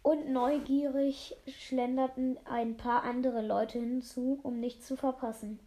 und 0.00 0.32
neugierig 0.32 1.36
schlenderten 1.46 2.38
ein 2.46 2.78
paar 2.78 3.02
andere 3.02 3.46
Leute 3.46 3.78
hinzu, 3.78 4.40
um 4.42 4.58
nichts 4.58 4.86
zu 4.86 4.96
verpassen. 4.96 5.60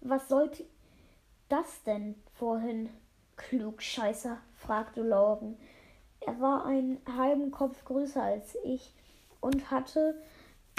Was 0.00 0.28
sollte 0.28 0.64
das 1.48 1.82
denn 1.82 2.14
vorhin? 2.34 2.88
Klugscheißer, 3.34 4.38
fragte 4.54 5.02
Logan. 5.02 5.56
Er 6.20 6.40
war 6.40 6.66
einen 6.66 7.00
halben 7.16 7.50
Kopf 7.50 7.84
größer 7.84 8.22
als 8.22 8.56
ich 8.62 8.92
und 9.40 9.72
hatte 9.72 10.22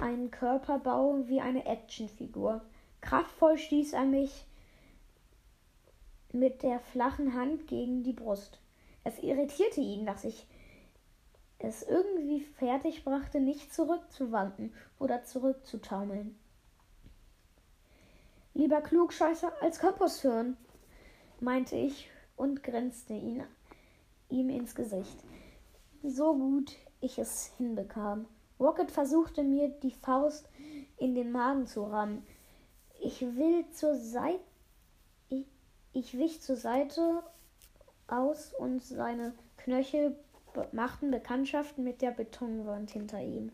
einen 0.02 0.32
Körperbau 0.32 1.28
wie 1.28 1.42
eine 1.42 1.66
Actionfigur. 1.66 2.62
Kraftvoll 3.02 3.58
stieß 3.58 3.92
er 3.92 4.06
mich 4.06 4.46
mit 6.36 6.64
der 6.64 6.80
flachen 6.80 7.34
Hand 7.34 7.68
gegen 7.68 8.04
die 8.04 8.14
Brust. 8.14 8.60
Es 9.04 9.20
irritierte 9.20 9.82
ihn, 9.82 10.06
dass 10.06 10.24
ich 10.24 10.48
es 11.60 11.84
irgendwie 11.84 12.42
fertig 12.42 13.04
brachte, 13.04 13.40
nicht 13.40 13.74
zurückzuwanken 13.74 14.74
oder 15.00 15.24
zurückzutaumeln. 15.24 16.38
Lieber 18.54 18.82
Klugscheißer 18.82 19.52
als 19.62 19.80
Kampushirn, 19.80 20.58
meinte 21.40 21.76
ich 21.76 22.10
und 22.36 22.64
grinste 22.64 23.14
ihn, 23.14 23.44
ihm 24.30 24.50
ins 24.50 24.76
Gesicht. 24.76 25.18
So 26.04 26.36
gut 26.36 26.76
ich 27.02 27.20
es 27.20 27.52
hinbekam. 27.58 28.28
Rocket 28.60 28.92
versuchte 28.92 29.44
mir 29.44 29.70
die 29.70 29.92
Faust 29.92 30.50
in 30.98 31.16
den 31.16 31.32
Magen 31.32 31.68
zu 31.68 31.84
rammen. 31.84 32.26
Ich 33.02 33.22
will 33.22 33.66
zur 33.72 33.96
Seite. 33.96 34.40
Ich, 35.96 36.14
ich 36.14 36.20
wich 36.20 36.42
zur 36.42 36.58
Seite 36.58 37.24
aus 38.08 38.54
und 38.54 38.84
seine 38.84 39.34
Knöchel 39.58 40.18
machten 40.74 41.10
Bekanntschaft 41.10 41.78
mit 41.78 42.02
der 42.02 42.12
Betonwand 42.12 42.92
hinter 42.92 43.22
ihm. 43.22 43.52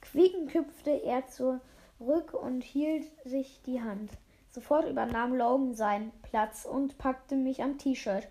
Quiekend 0.00 0.54
hüpfte 0.54 0.90
er 0.90 1.26
zurück 1.28 2.32
und 2.32 2.64
hielt 2.64 3.06
sich 3.24 3.60
die 3.66 3.82
Hand. 3.82 4.10
Sofort 4.50 4.88
übernahm 4.88 5.34
Logan 5.34 5.74
seinen 5.74 6.12
Platz 6.22 6.64
und 6.64 6.96
packte 6.98 7.36
mich 7.36 7.62
am 7.62 7.76
T-Shirt. 7.78 8.26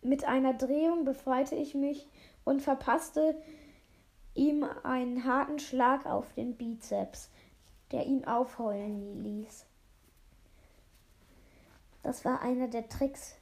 Mit 0.00 0.24
einer 0.24 0.54
Drehung 0.54 1.04
befreite 1.04 1.56
ich 1.56 1.74
mich 1.74 2.08
und 2.44 2.62
verpasste 2.62 3.36
ihm 4.34 4.64
einen 4.84 5.24
harten 5.24 5.58
Schlag 5.58 6.06
auf 6.06 6.32
den 6.34 6.56
Bizeps, 6.56 7.30
der 7.90 8.06
ihn 8.06 8.24
aufheulen 8.24 9.22
ließ. 9.22 9.67
Das 12.08 12.24
war 12.24 12.40
einer 12.40 12.68
der 12.68 12.88
Tricks, 12.88 13.34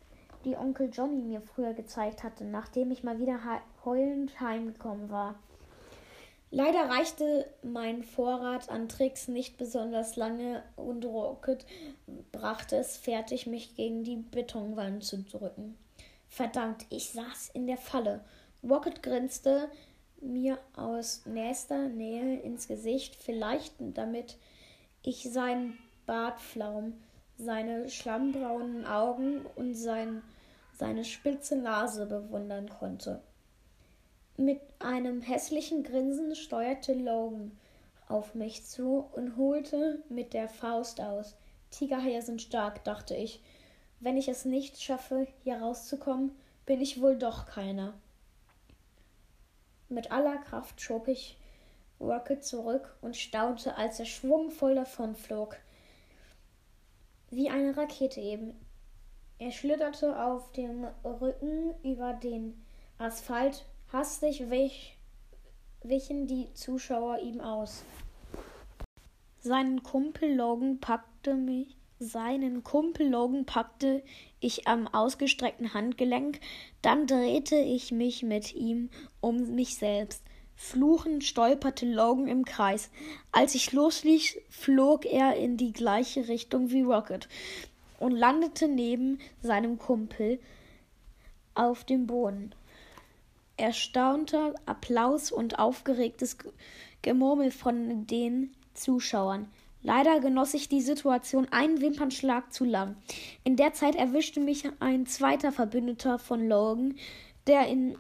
die 0.45 0.57
Onkel 0.57 0.91
Johnny 0.93 1.23
mir 1.23 1.41
früher 1.41 1.73
gezeigt 1.73 2.25
hatte, 2.25 2.45
nachdem 2.45 2.91
ich 2.91 3.05
mal 3.05 3.21
wieder 3.21 3.39
heulend 3.85 4.41
heimgekommen 4.41 5.09
war. 5.09 5.37
Leider 6.51 6.91
reichte 6.91 7.49
mein 7.63 8.03
Vorrat 8.03 8.69
an 8.69 8.89
Tricks 8.89 9.29
nicht 9.29 9.57
besonders 9.57 10.17
lange 10.17 10.65
und 10.75 11.05
Rocket 11.05 11.65
brachte 12.33 12.75
es 12.75 12.97
fertig, 12.97 13.47
mich 13.47 13.77
gegen 13.77 14.03
die 14.03 14.17
Betonwand 14.17 15.05
zu 15.05 15.23
drücken. 15.23 15.79
Verdammt, 16.27 16.87
ich 16.91 17.13
saß 17.13 17.51
in 17.51 17.69
der 17.69 17.79
Falle. 17.79 18.25
Rocket 18.69 19.01
grinste 19.01 19.71
mir 20.21 20.59
aus 20.75 21.25
nächster 21.25 21.87
Nähe 21.87 22.41
ins 22.41 22.67
Gesicht, 22.67 23.15
vielleicht 23.15 23.75
damit 23.79 24.37
ich 25.05 25.23
seinen 25.23 25.79
Bartflaum, 26.05 26.95
seine 27.39 27.89
schlammbraunen 27.89 28.87
Augen 28.87 29.45
und 29.57 29.75
sein 29.75 30.23
seine 30.79 31.05
spitze 31.05 31.57
Nase 31.57 32.07
bewundern 32.07 32.69
konnte. 32.69 33.23
Mit 34.37 34.61
einem 34.79 35.23
hässlichen 35.23 35.83
Grinsen 35.83 36.35
steuerte 36.35 36.93
Logan 36.93 37.59
auf 38.09 38.35
mich 38.35 38.65
zu 38.67 39.07
und 39.13 39.37
holte 39.37 40.03
mit 40.09 40.35
der 40.35 40.49
Faust 40.49 41.01
aus. 41.01 41.35
Tigerhaie 41.71 42.21
sind 42.21 42.43
stark, 42.43 42.85
dachte 42.85 43.15
ich. 43.15 43.43
Wenn 44.01 44.19
ich 44.19 44.29
es 44.29 44.45
nicht 44.45 44.81
schaffe, 44.81 45.27
hier 45.43 45.57
rauszukommen, 45.57 46.33
bin 46.67 46.81
ich 46.83 47.01
wohl 47.01 47.17
doch 47.17 47.47
keiner. 47.47 47.95
Mit 49.89 50.13
aller 50.13 50.37
Kraft 50.39 50.81
schob 50.81 51.09
ich 51.09 51.39
Rocket 51.99 52.45
zurück 52.45 52.95
und 53.01 53.17
staunte, 53.17 53.77
als 53.77 53.99
er 53.99 54.05
schwungvoll 54.07 54.75
davonflog. 54.75 55.57
Wie 57.31 57.51
eine 57.51 57.77
Rakete 57.77 58.21
eben. 58.21 58.55
Er 59.39 59.51
schlitterte 59.51 60.23
auf 60.23 60.53
dem 60.53 60.87
Rücken 61.05 61.75
über 61.83 62.13
den 62.15 62.55
Asphalt. 62.99 63.67
Hastig 63.93 64.51
wich, 64.51 64.97
wichen 65.83 66.27
die 66.27 66.53
Zuschauer 66.55 67.19
ihm 67.19 67.41
aus. 67.41 67.85
Seinen 69.41 69.83
Kumpel 69.83 70.35
Logan 70.35 70.81
packte 70.81 71.35
mich, 71.35 71.77
seinen 71.99 72.65
Kumpel 72.65 73.09
Logan 73.09 73.45
packte 73.45 74.03
ich 74.41 74.67
am 74.67 74.89
ausgestreckten 74.89 75.73
Handgelenk, 75.73 76.41
dann 76.83 77.07
drehte 77.07 77.57
ich 77.57 77.93
mich 77.93 78.23
mit 78.23 78.55
ihm 78.55 78.91
um 79.21 79.55
mich 79.55 79.77
selbst. 79.77 80.25
Fluchend 80.57 81.23
stolperte 81.23 81.87
Logan 81.87 82.29
im 82.29 82.45
Kreis. 82.45 82.91
Als 83.31 83.55
ich 83.55 83.73
losließ, 83.73 84.39
flog 84.49 85.05
er 85.05 85.37
in 85.37 85.57
die 85.57 85.73
gleiche 85.73 86.29
Richtung 86.29 86.71
wie 86.71 86.83
Rocket 86.83 87.29
und 88.01 88.13
landete 88.13 88.67
neben 88.67 89.19
seinem 89.43 89.79
Kumpel 89.79 90.41
auf 91.55 91.85
dem 91.85 92.07
Boden. 92.07 92.55
Erstaunter 93.59 94.55
Applaus 94.65 95.31
und 95.31 95.59
aufgeregtes 95.59 96.39
Gemurmel 97.03 97.51
von 97.51 98.07
den 98.07 98.53
Zuschauern. 98.75 99.49
Leider 99.83 100.21
genoss 100.21 100.55
ich 100.55 100.69
die 100.69 100.81
Situation 100.81 101.47
einen 101.53 101.81
Wimpernschlag 101.81 102.53
zu 102.53 102.65
lang. 102.65 102.97
In 103.45 103.57
der 103.57 103.73
Zeit 103.73 103.95
erwischte 103.95 104.41
mich 104.41 104.65
ein 104.81 105.07
zweiter 105.07 105.53
Verbündeter 105.53 106.19
von 106.19 106.49
Logan, 106.49 106.97
der 107.47 107.69
in 107.69 107.97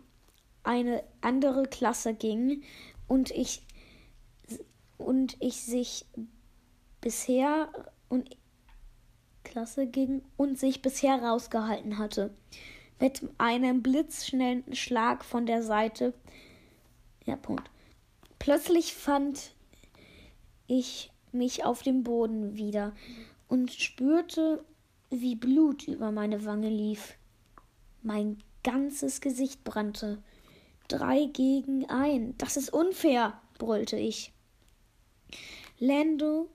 eine 0.67 1.03
andere 1.21 1.65
Klasse 1.65 2.15
ging 2.15 2.63
und 3.09 3.31
ich 3.31 3.63
und 4.99 5.37
ich 5.41 5.63
sich 5.63 6.07
bisher 7.01 7.69
und 8.09 8.37
Klasse 9.45 9.87
ging 9.87 10.23
und 10.37 10.59
sich 10.59 10.83
bisher 10.83 11.23
rausgehalten 11.23 11.99
hatte. 11.99 12.35
Mit 12.99 13.23
einem 13.39 13.83
blitzschnellen 13.83 14.75
Schlag 14.75 15.25
von 15.25 15.47
der 15.47 15.63
Seite. 15.63 16.15
Ja, 17.27 17.37
Punkt. 17.37 17.71
Plötzlich 18.39 18.95
fand 18.95 19.55
ich 20.67 21.11
mich 21.33 21.65
auf 21.65 21.83
dem 21.83 22.03
Boden 22.03 22.57
wieder 22.57 22.93
und 23.49 23.73
spürte, 23.73 24.65
wie 25.11 25.37
Blut 25.37 25.87
über 25.87 26.11
meine 26.11 26.45
Wange 26.45 26.71
lief. 26.71 27.17
Mein 28.03 28.43
ganzes 28.65 29.21
Gesicht 29.21 29.63
brannte. 29.63 30.23
Drei 30.89 31.27
gegen 31.33 31.89
ein. 31.89 32.37
Das 32.39 32.57
ist 32.57 32.73
unfair, 32.73 33.41
brüllte 33.59 33.97
ich. 33.97 34.33
Lando, 35.79 36.49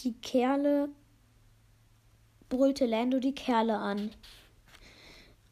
die 0.00 0.14
Kerle, 0.14 0.88
brüllte 2.48 2.86
Lando 2.86 3.20
die 3.20 3.34
Kerle 3.34 3.76
an. 3.78 4.10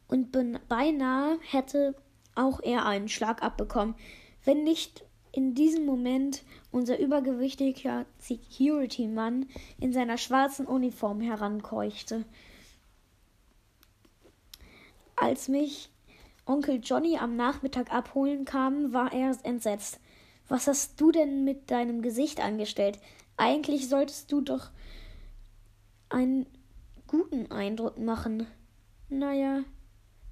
Und 0.07 0.31
beinahe 0.67 1.39
hätte 1.41 1.95
auch 2.35 2.59
er 2.61 2.85
einen 2.85 3.09
Schlag 3.09 3.41
abbekommen, 3.41 3.95
wenn 4.43 4.63
nicht 4.63 5.05
in 5.31 5.55
diesem 5.55 5.85
Moment 5.85 6.43
unser 6.71 6.99
übergewichtiger 6.99 8.05
Security-Mann 8.19 9.47
in 9.79 9.91
seiner 9.91 10.17
schwarzen 10.17 10.67
Uniform 10.67 11.21
herankeuchte. 11.21 12.25
Als 15.15 15.47
mich 15.47 15.89
Onkel 16.45 16.79
Johnny 16.83 17.17
am 17.17 17.35
Nachmittag 17.35 17.93
abholen 17.93 18.45
kam, 18.45 18.93
war 18.93 19.13
er 19.13 19.37
entsetzt. 19.43 19.99
Was 20.47 20.67
hast 20.67 20.99
du 20.99 21.11
denn 21.11 21.43
mit 21.43 21.71
deinem 21.71 22.01
Gesicht 22.01 22.41
angestellt? 22.41 22.99
Eigentlich 23.37 23.87
solltest 23.87 24.31
du 24.31 24.41
doch 24.41 24.69
einen 26.09 26.45
guten 27.07 27.51
Eindruck 27.51 27.97
machen. 27.97 28.47
Naja, 29.09 29.63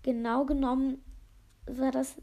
genau 0.04 0.46
genommen 0.46 1.02
war 1.66 1.92
das 1.92 2.16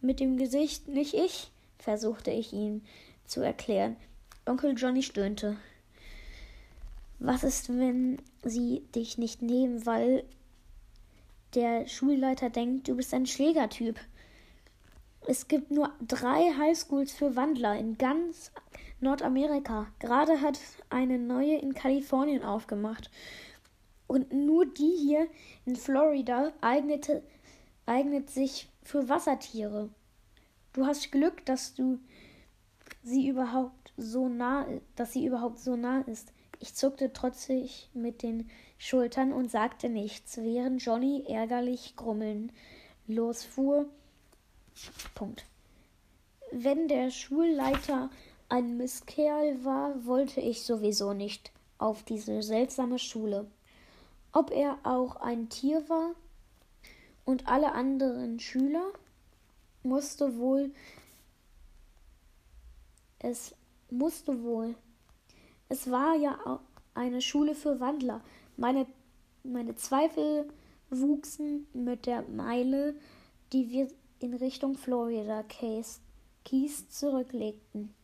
mit 0.00 0.20
dem 0.20 0.36
Gesicht 0.36 0.88
nicht 0.88 1.14
ich, 1.14 1.50
versuchte 1.78 2.30
ich 2.30 2.52
ihm 2.52 2.82
zu 3.26 3.40
erklären. 3.40 3.96
Onkel 4.46 4.74
Johnny 4.76 5.02
stöhnte. 5.02 5.56
Was 7.18 7.44
ist, 7.44 7.68
wenn 7.68 8.20
sie 8.42 8.82
dich 8.94 9.18
nicht 9.18 9.42
nehmen, 9.42 9.86
weil 9.86 10.24
der 11.54 11.86
Schulleiter 11.86 12.50
denkt, 12.50 12.88
du 12.88 12.96
bist 12.96 13.14
ein 13.14 13.26
Schlägertyp? 13.26 13.98
Es 15.26 15.48
gibt 15.48 15.70
nur 15.70 15.90
drei 16.06 16.52
Highschools 16.52 17.12
für 17.12 17.34
Wandler 17.34 17.78
in 17.78 17.96
ganz 17.96 18.52
Nordamerika. 19.00 19.86
Gerade 19.98 20.40
hat 20.40 20.58
eine 20.90 21.18
neue 21.18 21.56
in 21.56 21.74
Kalifornien 21.74 22.42
aufgemacht. 22.42 23.10
Und 24.06 24.32
nur 24.32 24.66
die 24.66 24.96
hier 24.98 25.28
in 25.64 25.76
Florida 25.76 26.52
eignete, 26.60 27.22
eignet 27.86 28.28
sich 28.28 28.68
für 28.82 29.08
Wassertiere. 29.08 29.88
Du 30.74 30.86
hast 30.86 31.10
Glück, 31.10 31.44
dass 31.46 31.74
du 31.74 32.00
sie 33.02 33.28
überhaupt 33.28 33.92
so 33.96 34.28
nah, 34.28 34.66
dass 34.96 35.12
sie 35.12 35.24
überhaupt 35.24 35.58
so 35.58 35.76
nah 35.76 36.00
ist. 36.00 36.32
Ich 36.64 36.74
zuckte 36.74 37.12
trotzig 37.12 37.90
mit 37.92 38.22
den 38.22 38.48
Schultern 38.78 39.34
und 39.34 39.50
sagte 39.50 39.90
nichts, 39.90 40.38
während 40.38 40.82
Johnny 40.82 41.22
ärgerlich 41.28 41.94
grummeln 41.94 42.52
losfuhr. 43.06 43.84
Punkt. 45.14 45.44
Wenn 46.52 46.88
der 46.88 47.10
Schulleiter 47.10 48.08
ein 48.48 48.78
Misskerl 48.78 49.62
war, 49.62 50.06
wollte 50.06 50.40
ich 50.40 50.62
sowieso 50.62 51.12
nicht 51.12 51.52
auf 51.76 52.02
diese 52.02 52.42
seltsame 52.42 52.98
Schule. 52.98 53.46
Ob 54.32 54.50
er 54.50 54.78
auch 54.84 55.16
ein 55.16 55.50
Tier 55.50 55.86
war 55.90 56.12
und 57.26 57.46
alle 57.46 57.72
anderen 57.72 58.40
Schüler 58.40 58.90
musste 59.82 60.38
wohl 60.38 60.72
es 63.18 63.54
musste 63.90 64.42
wohl. 64.42 64.74
Es 65.68 65.90
war 65.90 66.14
ja 66.16 66.60
eine 66.94 67.20
Schule 67.20 67.54
für 67.54 67.80
Wandler. 67.80 68.20
Meine, 68.56 68.86
meine 69.42 69.74
Zweifel 69.74 70.48
wuchsen 70.90 71.66
mit 71.72 72.06
der 72.06 72.22
Meile, 72.22 72.94
die 73.52 73.70
wir 73.70 73.88
in 74.20 74.34
Richtung 74.34 74.76
Florida 74.76 75.42
Keys, 75.42 76.00
Keys 76.44 76.88
zurücklegten. 76.88 77.94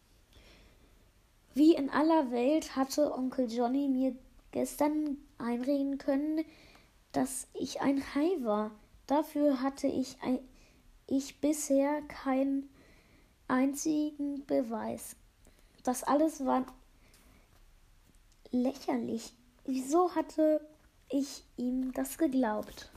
Wie 1.54 1.74
in 1.74 1.90
aller 1.90 2.30
Welt 2.30 2.76
hatte 2.76 3.12
Onkel 3.12 3.50
Johnny 3.50 3.88
mir 3.88 4.14
gestern 4.52 5.16
einreden 5.38 5.98
können, 5.98 6.44
dass 7.12 7.48
ich 7.54 7.80
ein 7.80 8.02
Hai 8.14 8.36
war. 8.42 8.70
Dafür 9.06 9.60
hatte 9.60 9.88
ich, 9.88 10.16
ein, 10.22 10.38
ich 11.06 11.40
bisher 11.40 12.02
keinen 12.02 12.68
einzigen 13.48 14.46
Beweis. 14.46 15.16
Das 15.82 16.04
alles 16.04 16.44
war 16.44 16.66
lächerlich. 18.50 19.32
Wieso 19.64 20.14
hatte 20.14 20.60
ich 21.08 21.44
ihm 21.56 21.92
das 21.92 22.18
geglaubt? 22.18 22.90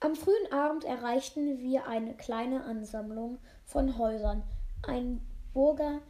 Am 0.00 0.16
frühen 0.16 0.52
Abend 0.52 0.84
erreichten 0.84 1.60
wir 1.60 1.86
eine 1.86 2.14
kleine 2.14 2.64
Ansammlung 2.64 3.38
von 3.64 3.98
Häusern, 3.98 4.42
ein 4.86 5.20
Burger, 5.54 6.00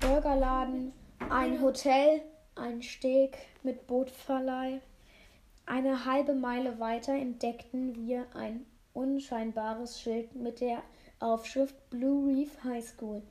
Burgerladen, 0.00 0.92
ein 1.28 1.60
Hotel, 1.60 2.22
ein 2.54 2.82
Steg 2.82 3.36
mit 3.62 3.86
Bootverleih. 3.86 4.80
Eine 5.66 6.04
halbe 6.04 6.34
Meile 6.34 6.80
weiter 6.80 7.12
entdeckten 7.12 7.94
wir 7.94 8.26
ein 8.34 8.64
unscheinbares 8.94 10.00
Schild 10.00 10.34
mit 10.34 10.60
der 10.60 10.82
Aufschrift 11.20 11.90
Blue 11.90 12.28
Reef 12.28 12.64
High 12.64 12.84
School. 12.84 13.22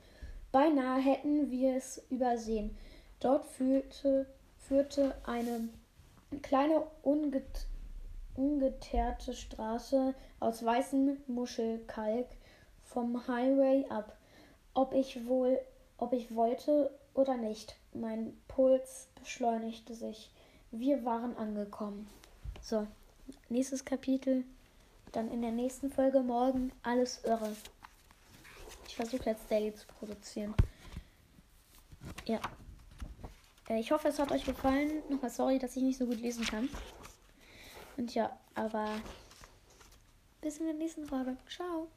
Beinahe 0.50 1.00
hätten 1.00 1.50
wir 1.50 1.76
es 1.76 2.02
übersehen. 2.10 2.76
Dort 3.22 3.46
führte, 3.46 4.26
führte 4.58 5.14
eine 5.24 5.68
kleine 6.42 6.82
unget, 7.02 7.66
ungeteerte 8.34 9.32
Straße 9.32 10.12
aus 10.40 10.64
weißem 10.64 11.18
Muschelkalk 11.28 12.26
vom 12.82 13.28
Highway 13.28 13.86
ab. 13.90 14.16
Ob 14.74 14.92
ich 14.92 15.24
wohl, 15.24 15.60
ob 15.98 16.12
ich 16.12 16.34
wollte 16.34 16.90
oder 17.14 17.36
nicht, 17.36 17.76
mein 17.94 18.36
Puls 18.48 19.06
beschleunigte 19.20 19.94
sich. 19.94 20.32
Wir 20.72 21.04
waren 21.04 21.36
angekommen. 21.36 22.08
So, 22.60 22.88
nächstes 23.48 23.84
Kapitel. 23.84 24.42
Dann 25.12 25.30
in 25.30 25.42
der 25.42 25.52
nächsten 25.52 25.92
Folge 25.92 26.22
morgen 26.22 26.72
alles 26.82 27.22
irre. 27.22 27.54
Ich 28.88 28.96
versuche 28.96 29.30
jetzt 29.30 29.48
Daily 29.48 29.72
zu 29.72 29.86
produzieren. 29.86 30.54
Ja. 32.26 32.40
Äh, 33.68 33.80
ich 33.80 33.92
hoffe, 33.92 34.08
es 34.08 34.18
hat 34.18 34.32
euch 34.32 34.44
gefallen. 34.44 35.02
Nochmal 35.08 35.30
sorry, 35.30 35.58
dass 35.58 35.76
ich 35.76 35.82
nicht 35.82 35.98
so 35.98 36.06
gut 36.06 36.20
lesen 36.20 36.44
kann. 36.44 36.68
Und 37.96 38.14
ja, 38.14 38.36
aber 38.54 38.88
bis 40.40 40.58
in 40.58 40.66
der 40.66 40.74
nächsten 40.74 41.06
Folge. 41.06 41.36
Ciao. 41.48 41.88